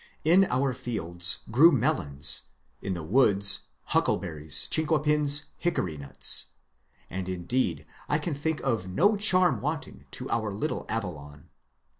In 0.23 0.45
our 0.45 0.73
fields 0.73 1.43
grew 1.51 1.71
melons, 1.71 2.47
in 2.81 2.95
the 2.95 3.03
woods 3.03 3.65
huckle 3.83 4.17
berries, 4.17 4.67
chinquapins, 4.71 5.43
hickory 5.59 5.95
nuts; 5.95 6.47
and 7.07 7.29
indeed 7.29 7.85
I 8.09 8.17
can 8.17 8.33
think 8.33 8.61
of 8.61 8.87
no 8.89 9.15
charm 9.15 9.61
wanting 9.61 10.07
to 10.13 10.27
our 10.31 10.51
little 10.51 10.87
Avalon. 10.89 11.51